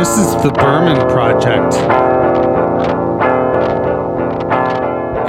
[0.00, 1.74] This is the Berman Project.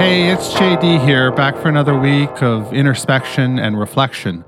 [0.00, 4.46] Hey, it's JD here, back for another week of introspection and reflection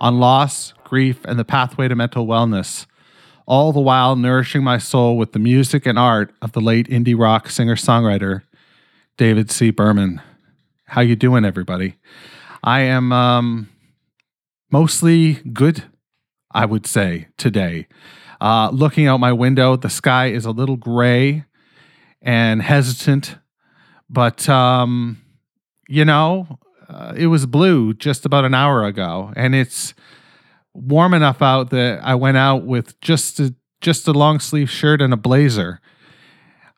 [0.00, 2.86] on loss, grief, and the pathway to mental wellness,
[3.44, 7.14] all the while nourishing my soul with the music and art of the late indie
[7.14, 8.44] rock singer-songwriter
[9.18, 9.68] David C.
[9.68, 10.22] Berman.
[10.86, 11.96] How you doing, everybody?
[12.64, 13.68] I am um,
[14.70, 15.84] mostly good,
[16.52, 17.86] I would say, today.
[18.40, 21.44] Uh, looking out my window, the sky is a little gray
[22.22, 23.36] and hesitant,
[24.08, 25.20] but um,
[25.88, 29.92] you know, uh, it was blue just about an hour ago, and it's
[30.72, 35.00] warm enough out that I went out with just a just a long sleeve shirt
[35.02, 35.80] and a blazer.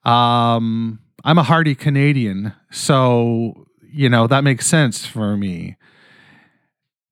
[0.05, 5.77] Um, I'm a hardy Canadian, so you know that makes sense for me.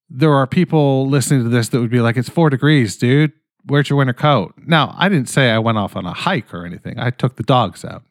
[0.08, 3.32] There are people listening to this that would be like, "It's four degrees, dude
[3.64, 4.54] where's your winter coat?
[4.66, 6.98] Now, I didn't say I went off on a hike or anything.
[6.98, 8.02] I took the dogs out.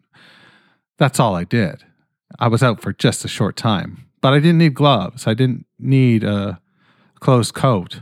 [0.97, 1.83] That's all I did.
[2.39, 5.27] I was out for just a short time, but I didn't need gloves.
[5.27, 6.59] I didn't need a
[7.19, 8.01] closed coat.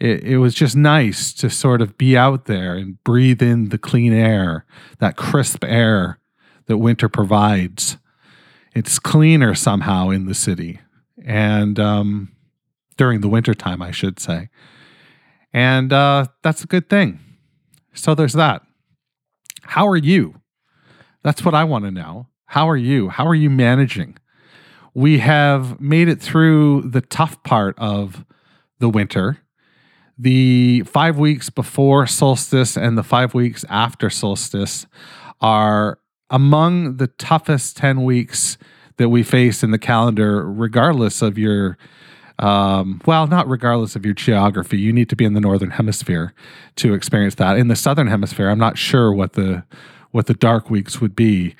[0.00, 3.78] It, it was just nice to sort of be out there and breathe in the
[3.78, 4.64] clean air,
[4.98, 6.18] that crisp air
[6.66, 7.96] that winter provides.
[8.74, 10.80] It's cleaner somehow in the city.
[11.24, 12.32] And um,
[12.96, 14.48] during the wintertime, I should say.
[15.54, 17.20] And uh, that's a good thing.
[17.94, 18.62] So there's that.
[19.62, 20.40] How are you?
[21.22, 22.26] That's what I want to know.
[22.46, 23.08] How are you?
[23.08, 24.18] How are you managing?
[24.92, 28.24] We have made it through the tough part of
[28.80, 29.38] the winter.
[30.18, 34.86] The five weeks before solstice and the five weeks after solstice
[35.40, 35.98] are
[36.30, 38.58] among the toughest 10 weeks
[38.96, 41.78] that we face in the calendar, regardless of your
[42.38, 46.34] um, well, not regardless of your geography, you need to be in the northern hemisphere
[46.76, 47.56] to experience that.
[47.58, 49.64] In the southern hemisphere, I'm not sure what the
[50.10, 51.56] what the dark weeks would be.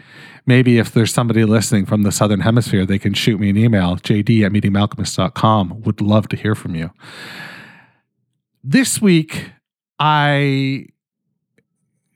[0.46, 3.96] Maybe if there's somebody listening from the southern hemisphere, they can shoot me an email,
[3.96, 5.82] jd at meetingmalcolmist.com.
[5.82, 6.90] Would love to hear from you.
[8.62, 9.50] This week,
[9.98, 10.86] I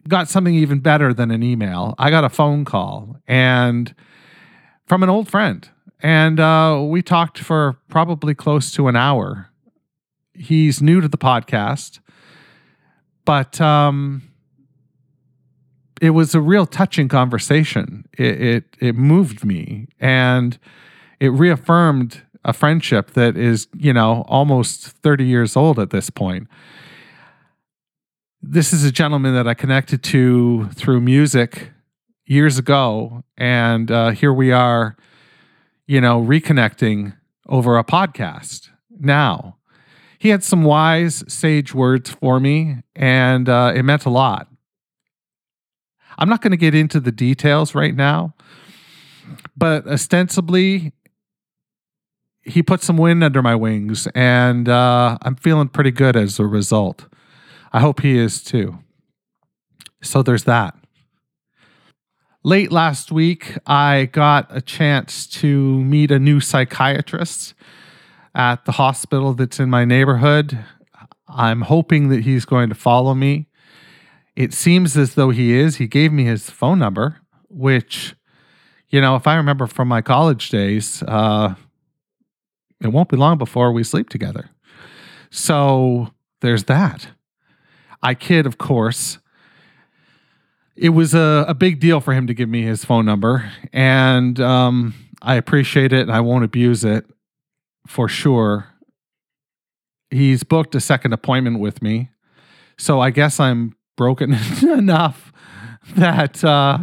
[0.07, 1.95] got something even better than an email.
[1.99, 3.95] I got a phone call and
[4.87, 5.69] from an old friend
[6.01, 9.51] and uh, we talked for probably close to an hour.
[10.35, 11.99] He's new to the podcast,
[13.25, 14.23] but um,
[16.01, 18.05] it was a real touching conversation.
[18.17, 20.59] It, it it moved me, and
[21.19, 26.47] it reaffirmed a friendship that is, you know, almost thirty years old at this point.
[28.41, 31.71] This is a gentleman that I connected to through music
[32.25, 34.97] years ago, and uh, here we are
[35.89, 37.17] you know, reconnecting
[37.49, 38.69] over a podcast
[39.01, 39.57] now.
[40.19, 44.49] He had some wise, sage words for me, and uh, it meant a lot.
[46.19, 48.35] I'm not going to get into the details right now,
[49.57, 50.93] but ostensibly,
[52.43, 56.45] he put some wind under my wings, and uh, I'm feeling pretty good as a
[56.47, 57.07] result.
[57.73, 58.79] I hope he is too.
[60.03, 60.75] So there's that
[62.45, 67.55] late last week, I got a chance to meet a new psychiatrist
[68.35, 70.59] at the hospital that's in my neighborhood.
[71.29, 73.49] I'm hoping that he's going to follow me.
[74.37, 75.77] It seems as though he is.
[75.77, 78.15] He gave me his phone number, which,
[78.89, 81.55] you know, if I remember from my college days, uh,
[82.81, 84.51] it won't be long before we sleep together.
[85.31, 87.09] So there's that.
[88.01, 89.19] I kid, of course
[90.79, 94.39] it was a, a big deal for him to give me his phone number, and
[94.41, 96.03] um, I appreciate it.
[96.03, 97.05] and I won't abuse it
[97.87, 98.69] for sure.
[100.11, 102.11] He's booked a second appointment with me,
[102.79, 105.33] so I guess I'm broken enough
[105.97, 106.79] that uh,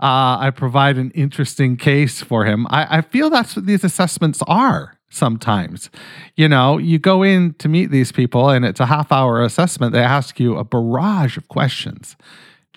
[0.00, 2.66] uh, I provide an interesting case for him.
[2.70, 5.90] I, I feel that's what these assessments are sometimes.
[6.36, 9.92] You know, you go in to meet these people and it's a half hour assessment.
[9.92, 12.16] They ask you a barrage of questions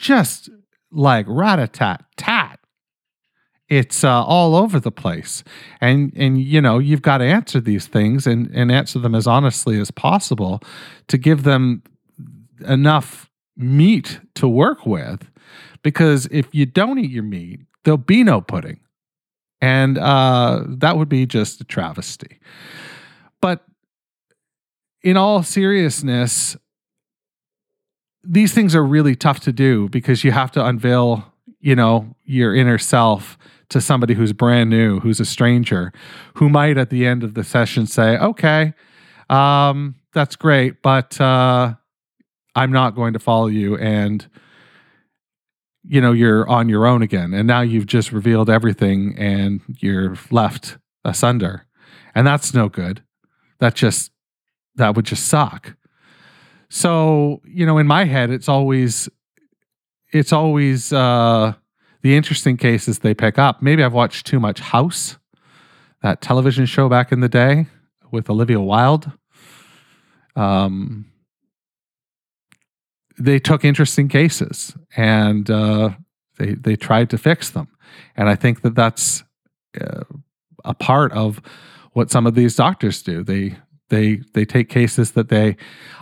[0.03, 0.49] just
[0.91, 2.59] like rat a tat tat.
[3.69, 5.43] It's uh, all over the place,
[5.81, 9.25] and and you know you've got to answer these things and and answer them as
[9.25, 10.61] honestly as possible
[11.07, 11.81] to give them
[12.67, 15.27] enough meat to work with,
[15.81, 18.81] because if you don't eat your meat, there'll be no pudding,
[19.61, 22.39] and uh, that would be just a travesty.
[23.41, 23.63] But
[25.01, 26.57] in all seriousness,
[28.23, 31.25] these things are really tough to do because you have to unveil,
[31.59, 33.37] you know, your inner self
[33.69, 35.91] to somebody who's brand new, who's a stranger,
[36.35, 38.73] who might at the end of the session say, "Okay,
[39.29, 41.73] um, that's great, but uh,
[42.55, 44.27] I'm not going to follow you, and
[45.83, 47.33] you know you're on your own again.
[47.33, 51.65] And now you've just revealed everything and you're left asunder.
[52.15, 53.03] And that's no good.
[53.59, 54.11] That just
[54.75, 55.75] that would just suck
[56.73, 59.07] so you know in my head it's always
[60.11, 61.53] it's always uh
[62.01, 63.61] the interesting cases they pick up.
[63.61, 65.17] Maybe i've watched too much house
[66.01, 67.67] that television show back in the day
[68.11, 69.11] with olivia wilde.
[70.35, 71.05] Um
[73.19, 75.91] they took interesting cases and uh,
[76.37, 77.67] they they tried to fix them,
[78.15, 79.23] and I think that that's
[79.79, 80.03] uh,
[80.65, 81.39] a part of
[81.91, 83.23] what some of these doctors do.
[83.23, 83.57] They
[83.93, 85.55] they they take cases that they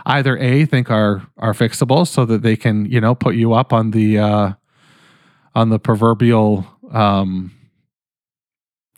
[0.06, 3.72] either a think are are fixable, so that they can you know put you up
[3.72, 4.52] on the uh,
[5.54, 6.66] on the proverbial.
[6.90, 7.52] Um,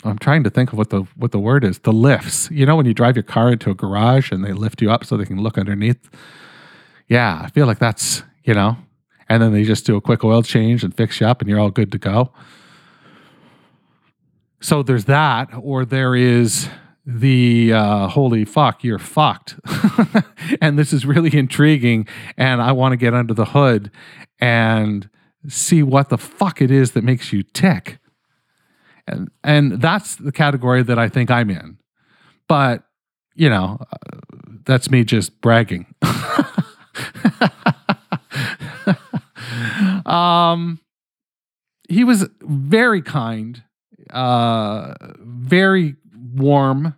[0.05, 1.79] I'm trying to think of what the what the word is.
[1.79, 2.51] The lifts.
[2.51, 5.05] You know, when you drive your car into a garage and they lift you up
[5.05, 6.11] so they can look underneath
[7.09, 8.77] yeah, I feel like that's, you know,
[9.29, 11.61] and then they just do a quick oil change and fix you up and you're
[11.61, 12.33] all good to go.
[14.61, 16.69] So there's that, or there is
[17.07, 19.57] the uh, holy fuck, you're fucked.
[20.61, 22.07] and this is really intriguing.
[22.37, 23.91] And I want to get under the hood
[24.41, 25.09] and
[25.49, 27.99] see what the fuck it is that makes you tick.
[29.07, 31.77] And, and that's the category that I think I'm in.
[32.49, 32.85] But,
[33.35, 33.97] you know, uh,
[34.65, 35.95] that's me just bragging.
[40.07, 40.81] um,
[41.89, 43.63] he was very kind,
[44.11, 45.97] uh, very
[46.35, 46.95] warm,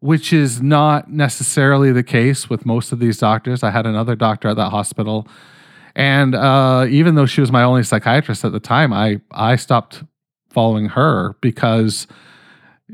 [0.00, 3.62] which is not necessarily the case with most of these doctors.
[3.62, 5.26] I had another doctor at that hospital,
[5.94, 10.04] and uh, even though she was my only psychiatrist at the time, I I stopped
[10.50, 12.06] following her because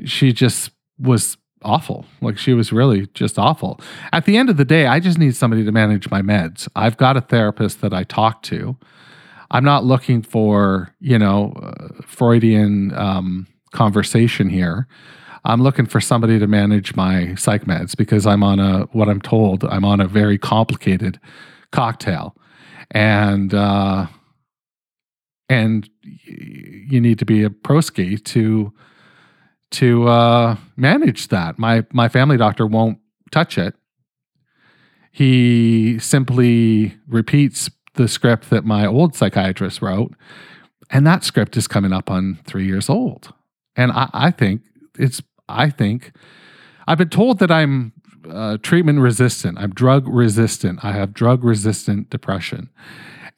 [0.05, 2.05] she just was awful.
[2.21, 3.81] Like she was really just awful.
[4.13, 6.69] At the end of the day, I just need somebody to manage my meds.
[6.77, 8.77] I've got a therapist that I talk to.
[9.51, 14.87] I'm not looking for, you know, uh, Freudian um, conversation here.
[15.45, 19.21] I'm looking for somebody to manage my psych meds because I'm on a, what I'm
[19.21, 21.21] told, I'm on a very complicated
[21.71, 22.35] cocktail.
[22.91, 24.07] And, uh,
[25.49, 28.73] and you need to be a proski to
[29.71, 31.59] to uh, manage that.
[31.59, 32.99] My my family doctor won't
[33.31, 33.75] touch it.
[35.11, 40.15] He simply repeats the script that my old psychiatrist wrote,
[40.91, 43.33] and that script is coming up on three years old.
[43.77, 44.63] And I, I think
[44.99, 46.13] it's I think
[46.87, 47.93] I've been told that I'm
[48.31, 49.59] uh, treatment resistant.
[49.59, 50.85] I'm drug resistant.
[50.85, 52.71] I have drug resistant depression,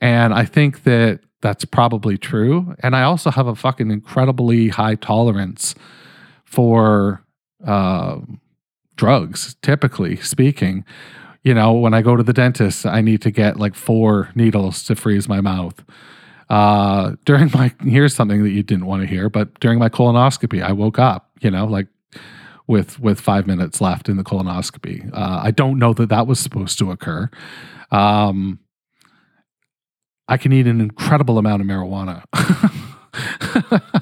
[0.01, 2.75] and I think that that's probably true.
[2.81, 5.75] And I also have a fucking incredibly high tolerance
[6.45, 7.25] for
[7.65, 8.21] uh,
[8.97, 10.85] drugs, typically speaking.
[11.43, 14.83] You know, when I go to the dentist, I need to get like four needles
[14.85, 15.85] to freeze my mouth.
[16.49, 20.63] Uh, during my, here's something that you didn't want to hear, but during my colonoscopy,
[20.63, 21.87] I woke up, you know, like
[22.67, 25.11] with with five minutes left in the colonoscopy.
[25.13, 27.31] Uh, I don't know that that was supposed to occur.
[27.91, 28.59] Um,
[30.29, 32.25] I can eat an incredible amount of marijuana.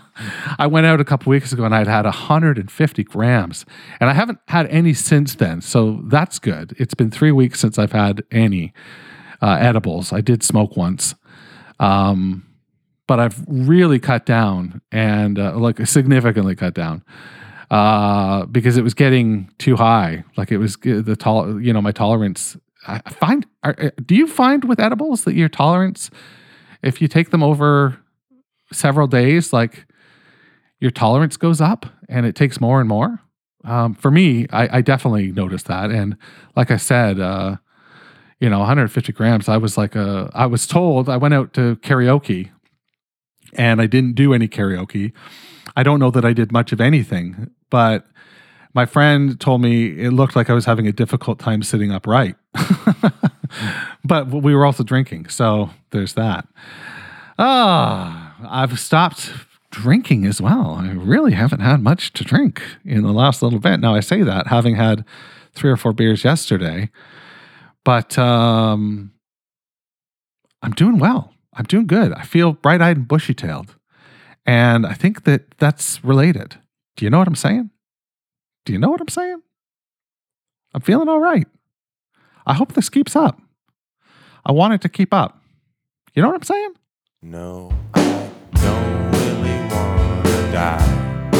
[0.59, 3.67] I went out a couple weeks ago and I'd had 150 grams,
[4.01, 5.61] and I haven't had any since then.
[5.61, 6.75] So that's good.
[6.79, 8.73] It's been three weeks since I've had any
[9.43, 10.13] uh, edibles.
[10.13, 11.15] I did smoke once,
[11.79, 12.47] um,
[13.07, 17.05] but I've really cut down and uh, like significantly cut down
[17.75, 20.23] uh, because it was getting too high.
[20.37, 22.57] Like it was the tol, you know, my tolerance.
[22.87, 23.45] I find.
[23.65, 26.09] Are, uh, do you find with edibles that your tolerance,
[26.85, 27.99] if you take them over
[28.73, 29.87] several days, like
[30.79, 33.21] your tolerance goes up and it takes more and more.
[33.65, 35.91] Um, for me, I, I, definitely noticed that.
[35.91, 36.17] And
[36.55, 37.57] like I said, uh,
[38.39, 41.77] you know, 150 grams, I was like, a, I was told I went out to
[41.77, 42.51] karaoke
[43.57, 45.13] and I didn't do any karaoke.
[45.77, 48.07] I don't know that I did much of anything, but
[48.75, 52.37] my friend told me it looked like I was having a difficult time sitting upright.
[54.05, 55.29] but we were also drinking.
[55.29, 56.47] So there's that.
[57.39, 59.31] Ah, I've stopped
[59.71, 60.77] drinking as well.
[60.81, 63.81] I really haven't had much to drink in the last little bit.
[63.81, 65.05] Now I say that having had
[65.53, 66.91] three or four beers yesterday,
[67.85, 69.13] but um,
[70.63, 71.34] I'm doing well.
[71.57, 72.13] I'm doing good.
[72.13, 73.77] I feel bright eyed and bushy tailed.
[74.47, 76.57] And I think that that's related.
[76.97, 77.71] Do you know what I'm saying?
[78.65, 79.43] Do you know what I'm saying?
[80.75, 81.47] I'm feeling all right.
[82.47, 83.41] I hope this keeps up.
[84.45, 85.41] I want it to keep up.
[86.15, 86.75] You know what I'm saying?
[87.23, 91.31] No, I don't really wanna die.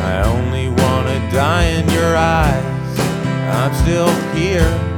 [0.00, 3.00] I only wanna die in your eyes.
[3.52, 4.89] I'm still here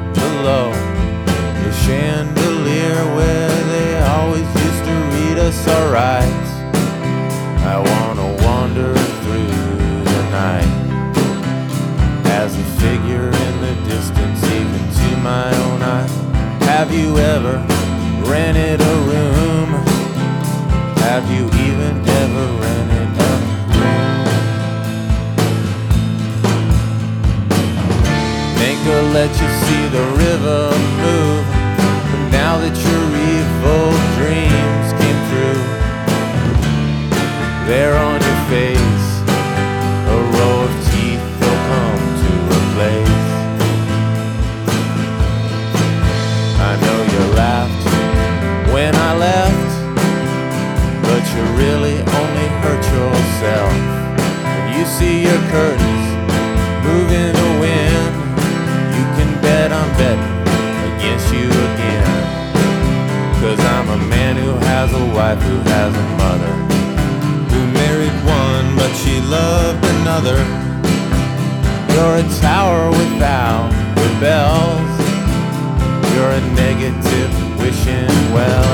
[77.62, 78.70] wishing well.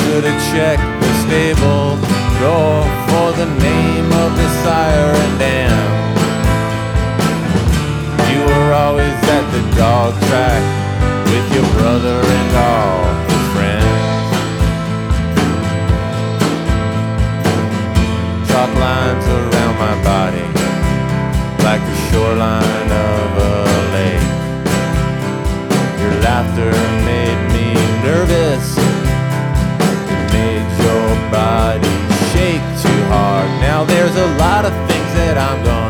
[0.00, 2.00] Should've checked the stable
[2.40, 5.84] door for the name of the sire and dam.
[8.32, 10.62] You were always at the dog track
[11.30, 14.28] with your brother and all his friends.
[18.48, 20.46] Chalk lines around my body
[21.64, 22.71] like the shoreline
[26.52, 28.76] laughter made me nervous.
[28.76, 31.88] It made your body
[32.32, 33.48] shake too hard.
[33.60, 35.81] Now there's a lot of things that I'm gonna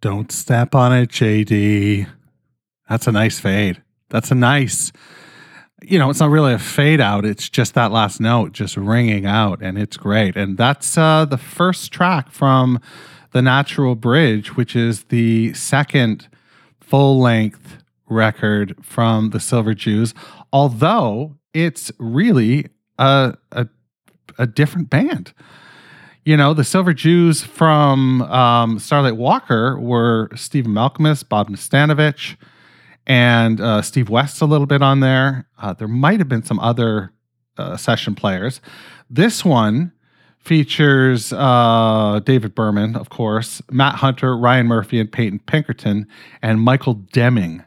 [0.00, 2.08] Don't step on it, JD.
[2.88, 3.82] That's a nice fade.
[4.08, 4.92] That's a nice,
[5.82, 7.26] you know, it's not really a fade out.
[7.26, 10.36] It's just that last note just ringing out, and it's great.
[10.36, 12.80] And that's uh, the first track from
[13.32, 16.28] The Natural Bridge, which is the second
[16.80, 17.78] full length
[18.08, 20.14] record from the Silver Jews,
[20.52, 22.66] although it's really
[22.98, 23.68] a, a,
[24.38, 25.34] a different band
[26.24, 32.36] you know, the Silver Jews from um, Starlite Walker were Stephen Malkmus, Bob Nastanovich,
[33.06, 35.48] and uh, Steve West a little bit on there.
[35.58, 37.12] Uh, there might have been some other
[37.56, 38.60] uh, session players.
[39.08, 39.92] This one
[40.38, 46.06] features uh, David Berman, of course, Matt Hunter, Rian Murphy, and Peyton Pinkerton,
[46.42, 47.62] and Michael Deming.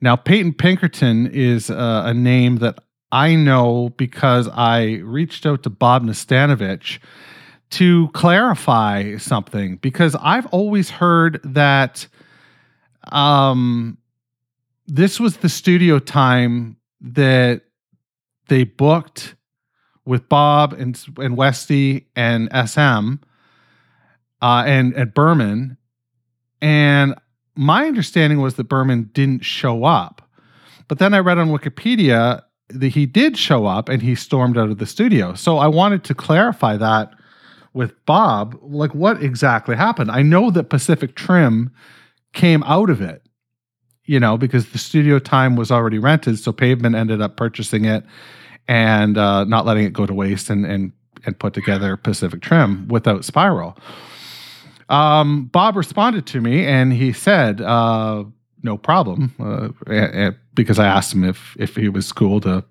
[0.00, 2.78] Now, Peyton Pinkerton is uh, a name that
[3.10, 6.98] I know because I reached out to Bob Nastanovich
[7.70, 12.06] to clarify something because I've always heard that
[13.12, 13.98] um,
[14.86, 17.62] this was the studio time that
[18.48, 19.34] they booked
[20.04, 23.14] with Bob and and Westy and SM
[24.40, 25.76] uh, and and Berman,
[26.62, 27.14] and
[27.54, 30.26] my understanding was that Berman didn't show up,
[30.88, 34.70] but then I read on Wikipedia that he did show up and he stormed out
[34.70, 35.34] of the studio.
[35.34, 37.12] So I wanted to clarify that
[37.74, 40.10] with Bob, like what exactly happened?
[40.10, 41.70] I know that Pacific Trim
[42.32, 43.22] came out of it,
[44.04, 48.04] you know, because the studio time was already rented, so Pavement ended up purchasing it
[48.66, 50.92] and uh, not letting it go to waste and and
[51.26, 53.76] and put together Pacific Trim without Spiral.
[54.88, 58.24] Um, Bob responded to me and he said, uh,
[58.62, 62.64] "No problem," uh, a- a- because I asked him if if he was cool to,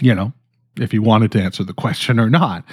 [0.00, 0.32] you know,
[0.78, 2.64] if he wanted to answer the question or not.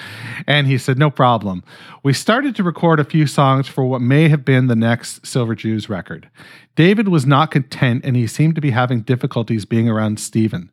[0.47, 1.63] And he said, No problem.
[2.03, 5.55] We started to record a few songs for what may have been the next Silver
[5.55, 6.29] Jews record.
[6.75, 10.71] David was not content and he seemed to be having difficulties being around Stephen.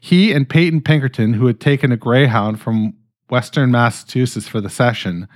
[0.00, 2.94] He and Peyton Pinkerton, who had taken a Greyhound from
[3.30, 5.28] Western Massachusetts for the session,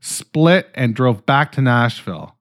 [0.00, 2.36] split and drove back to Nashville.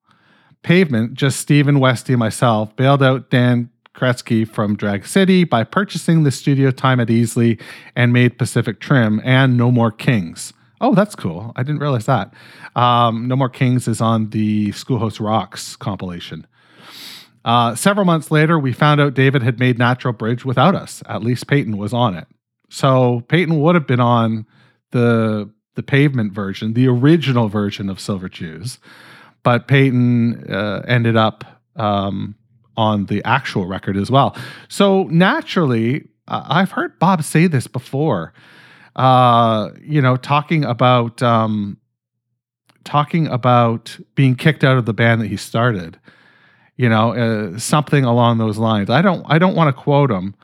[0.63, 6.23] Pavement, just Stephen Westy and myself, bailed out Dan Koretzky from Drag City by purchasing
[6.23, 7.59] the studio time at Easley
[7.95, 11.53] and made Pacific Trim and No More Kings Oh, that's cool.
[11.55, 12.33] I didn't realize that.
[12.75, 16.47] Um, no More Kings is on the Schoolhouse Rocks compilation.
[17.45, 21.03] Uh, several months later, we found out David had made Natural Bridge without us.
[21.07, 22.27] At least Peyton was on it.
[22.69, 24.45] So Peyton would have been on
[24.91, 28.77] the the pavement version, the original version of Silver Jews,
[29.41, 31.45] but Peyton uh, ended up
[31.77, 32.35] um,
[32.77, 34.35] on the actual record as well.
[34.69, 38.33] So naturally, uh, I've heard Bob say this before.
[38.95, 41.77] Uh, you know, talking about um,
[42.83, 45.99] talking about being kicked out of the band that he started.
[46.77, 48.89] You know, uh, something along those lines.
[48.89, 49.23] I don't.
[49.27, 50.35] I don't want to quote him,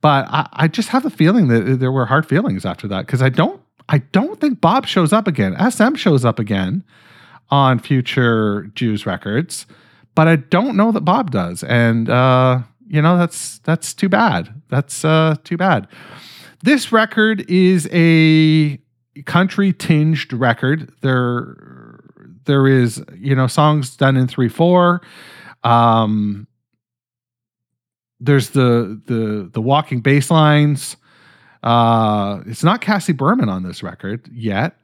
[0.00, 3.22] but I, I just have the feeling that there were hard feelings after that because
[3.22, 3.60] I don't.
[3.88, 5.56] I don't think Bob shows up again.
[5.70, 6.84] SM shows up again
[7.50, 9.66] on future Jews records,
[10.14, 11.62] but I don't know that Bob does.
[11.64, 14.62] And uh, you know, that's that's too bad.
[14.68, 15.88] That's uh, too bad.
[16.62, 18.78] This record is a
[19.26, 20.92] country tinged record.
[21.02, 22.00] There
[22.44, 25.00] there is, you know, songs done in 3/4.
[25.64, 26.46] Um
[28.20, 30.96] there's the the the walking bass lines.
[31.62, 34.74] Uh it's not Cassie Berman on this record yet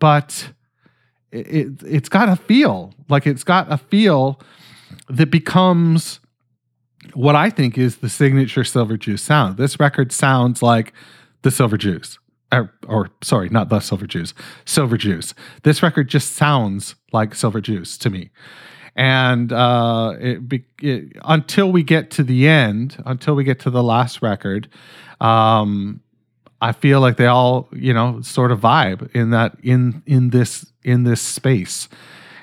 [0.00, 0.52] but
[1.32, 4.40] it, it it's got a feel like it's got a feel
[5.08, 6.20] that becomes
[7.14, 9.56] what I think is the signature Silver Jews sound.
[9.56, 10.92] This record sounds like
[11.42, 12.18] the Silver Jews.
[12.52, 14.34] Or, or, sorry, not the Silver Jews,
[14.64, 15.34] Silver Jews.
[15.62, 18.30] This record just sounds like Silver Jews to me.
[18.96, 20.40] And uh, it,
[20.82, 24.68] it, until we get to the end, until we get to the last record,
[25.20, 26.00] um,
[26.60, 30.66] I feel like they all, you know, sort of vibe in that in in this
[30.82, 31.88] in this space,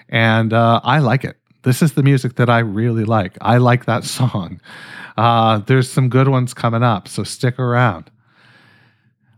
[0.10, 1.38] and uh, I like it.
[1.64, 3.38] This is the music that I really like.
[3.42, 4.60] I like that song.
[5.18, 8.10] Uh, there's some good ones coming up, so stick around.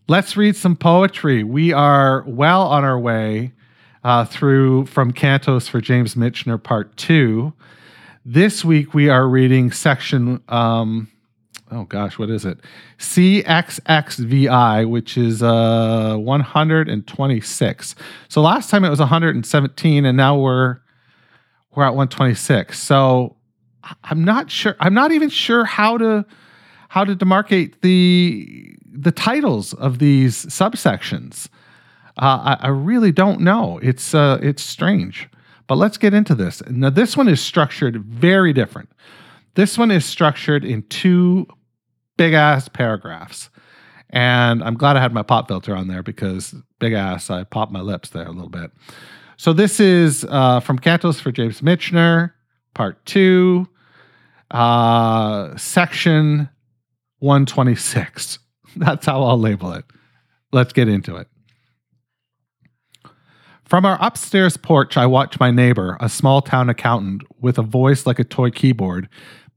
[0.08, 1.44] Let's read some poetry.
[1.44, 3.54] We are well on our way
[4.04, 7.54] uh, through from Cantos for James Michener Part Two.
[8.26, 10.42] This week we are reading section.
[10.48, 11.10] Um,
[11.72, 12.60] oh gosh, what is it?
[12.98, 17.96] CXXVI, which is uh 126.
[18.28, 20.80] So last time it was 117, and now we're
[21.76, 22.80] we're at 126.
[22.80, 23.36] So
[24.04, 24.76] I'm not sure.
[24.80, 26.26] I'm not even sure how to
[26.90, 31.48] how to demarcate the the titles of these subsections.
[32.18, 33.80] Uh, I, I, really don't know.
[33.82, 35.30] It's uh, it's strange.
[35.68, 36.62] But let's get into this.
[36.68, 38.90] Now, this one is structured very different.
[39.54, 41.48] This one is structured in two
[42.20, 43.50] big ass paragraphs.
[44.10, 47.72] And I'm glad I had my pop filter on there because big ass, I popped
[47.72, 48.72] my lips there a little bit.
[49.38, 52.34] So this is uh, from Cantos for James Michener,
[52.74, 53.70] part two,
[54.52, 56.50] uh, section
[57.20, 58.40] 126.
[58.76, 59.86] That's how I'll label it.
[60.52, 61.28] Let's get into it.
[63.64, 68.06] From our upstairs porch, I watch my neighbor, a small town accountant with a voice
[68.06, 69.08] like a toy keyboard,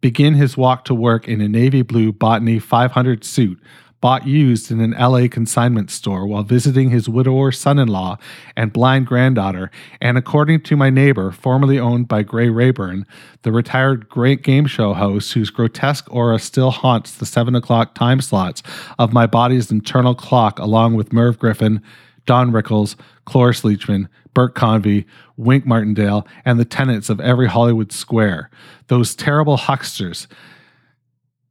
[0.02, 3.58] begin his walk to work in a navy blue Botany 500 suit
[4.02, 8.18] bought used in an LA consignment store while visiting his widower son in law
[8.56, 13.06] and blind granddaughter, and according to my neighbor, formerly owned by Gray Rayburn,
[13.42, 18.20] the retired great game show host whose grotesque aura still haunts the 7 o'clock time
[18.20, 18.62] slots
[18.98, 21.80] of my body's internal clock, along with Merv Griffin,
[22.26, 25.06] Don Rickles, Cloris Leachman, Bert Convy,
[25.36, 28.50] Wink Martindale, and the tenants of every Hollywood square.
[28.88, 30.26] Those terrible hucksters,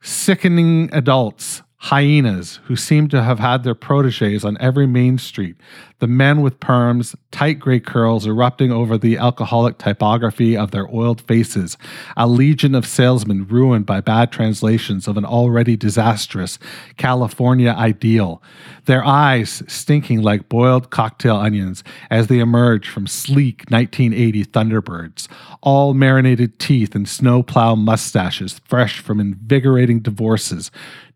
[0.02, 5.56] sickening adults, hyenas who seem to have had their proteges on every main street,
[6.02, 11.22] the men with perms, tight gray curls erupting over the alcoholic typography of their oiled
[11.22, 11.78] faces,
[12.18, 16.58] a legion of salesmen ruined by bad translations of an already disastrous
[16.98, 18.42] California ideal,
[18.86, 25.28] their eyes stinking like boiled cocktail onions as they emerge from sleek 1980 Thunderbirds,
[25.62, 30.72] all marinated teeth and snowplow mustaches fresh from invigorating divorces,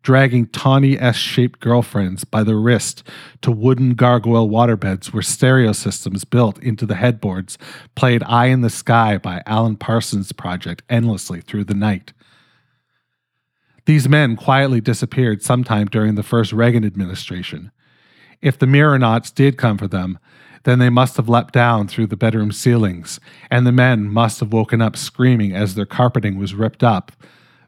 [0.05, 3.01] dragging tawny S shaped girlfriends by the wrist
[3.41, 7.57] to wooden gargoyle waterbeds where stereo systems built into the headboards
[7.95, 12.13] played Eye in the Sky by Alan Parsons Project endlessly through the night.
[13.85, 17.71] These men quietly disappeared sometime during the first Reagan administration.
[18.41, 20.17] If the Mirrornauts did come for them,
[20.63, 23.19] then they must have leapt down through the bedroom ceilings,
[23.51, 27.11] and the men must have woken up screaming as their carpeting was ripped up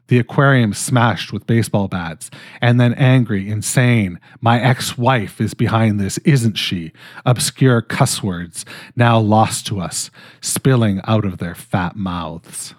[0.08, 4.18] the aquarium smashed with baseball bats, and then angry, insane.
[4.40, 6.92] My ex wife is behind this, isn't she?
[7.24, 8.64] Obscure cuss words,
[8.96, 12.74] now lost to us, spilling out of their fat mouths.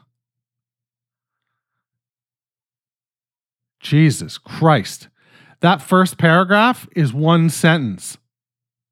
[3.80, 5.08] Jesus Christ.
[5.62, 8.18] That first paragraph is one sentence.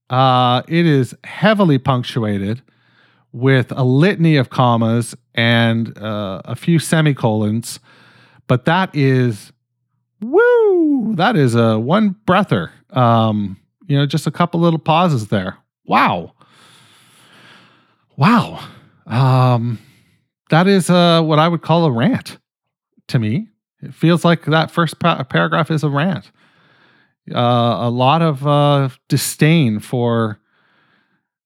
[0.09, 2.61] Uh, it is heavily punctuated
[3.31, 7.79] with a litany of commas and uh, a few semicolons,
[8.47, 9.51] but that is
[10.21, 11.13] woo!
[11.15, 12.71] That is a one breather.
[12.91, 13.57] Um,
[13.87, 15.57] you know, just a couple little pauses there.
[15.85, 16.33] Wow,
[18.17, 18.67] wow.
[19.05, 19.79] Um,
[20.49, 22.37] that is uh, what I would call a rant
[23.07, 23.47] to me.
[23.81, 26.31] It feels like that first pa- paragraph is a rant.
[27.33, 30.39] Uh, a lot of uh, disdain for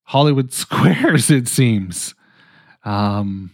[0.04, 2.16] Hollywood squares, it seems.
[2.84, 3.52] Um,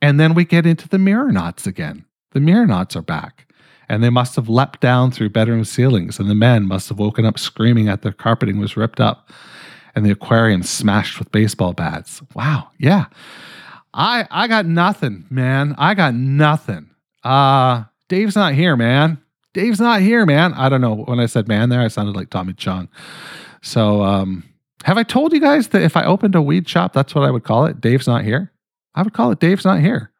[0.00, 2.04] and then we get into the Mirrornauts again.
[2.32, 3.52] The Mirrornauts are back,
[3.88, 7.24] and they must have leapt down through bedroom ceilings, and the men must have woken
[7.24, 9.30] up screaming that their carpeting was ripped up
[9.98, 12.22] and the aquarium smashed with baseball bats.
[12.34, 13.06] Wow, yeah.
[13.92, 15.74] I I got nothing, man.
[15.76, 16.90] I got nothing.
[17.24, 19.18] Uh Dave's not here, man.
[19.54, 20.54] Dave's not here, man.
[20.54, 20.94] I don't know.
[20.94, 22.88] When I said man there, I sounded like Tommy Chong.
[23.60, 24.44] So um
[24.84, 27.32] have I told you guys that if I opened a weed shop, that's what I
[27.32, 27.80] would call it?
[27.80, 28.52] Dave's not here?
[28.94, 30.12] I would call it Dave's not here.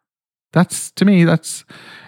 [0.52, 1.64] That's to me, that's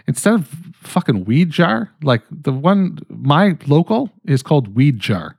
[0.06, 5.36] instead of fucking weed jar, like the one my local is called weed jar.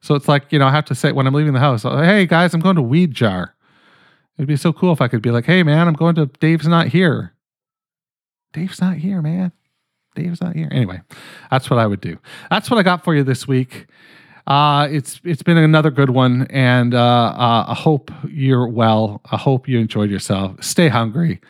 [0.00, 2.26] So it's like, you know, I have to say when I'm leaving the house, hey
[2.26, 3.54] guys, I'm going to weed jar.
[4.36, 6.68] It'd be so cool if I could be like, hey man, I'm going to Dave's
[6.68, 7.32] not here.
[8.52, 9.52] Dave's not here, man.
[10.14, 10.68] Dave's not here.
[10.70, 11.00] Anyway,
[11.50, 12.18] that's what I would do.
[12.50, 13.86] That's what I got for you this week.
[14.46, 19.20] Uh, it's it's been another good one, and uh, uh, I hope you're well.
[19.30, 20.62] I hope you enjoyed yourself.
[20.62, 21.40] Stay hungry,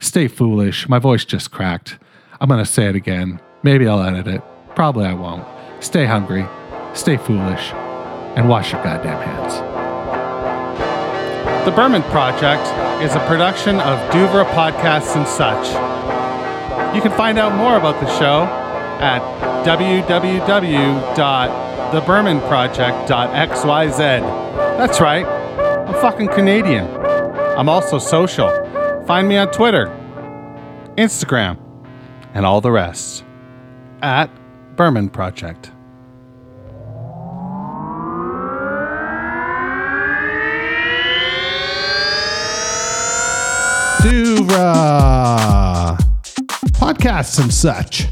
[0.00, 0.88] stay foolish.
[0.88, 1.98] My voice just cracked.
[2.40, 3.40] I'm gonna say it again.
[3.62, 4.42] Maybe I'll edit it.
[4.74, 5.44] Probably I won't.
[5.80, 6.46] Stay hungry,
[6.94, 7.72] stay foolish,
[8.36, 9.54] and wash your goddamn hands.
[11.64, 12.62] The Berman Project
[13.02, 15.66] is a production of Duvra Podcasts and such.
[16.94, 18.44] You can find out more about the show
[19.00, 19.20] at
[23.06, 24.20] www.thebermanproject.xyz.
[24.78, 26.86] That's right, I'm fucking Canadian.
[27.58, 28.65] I'm also social.
[29.06, 29.86] Find me on Twitter,
[30.98, 31.58] Instagram,
[32.34, 33.24] and all the rest
[34.02, 34.26] at
[34.74, 35.70] Berman Project.
[44.02, 45.96] Duvra
[46.72, 48.08] podcasts and such.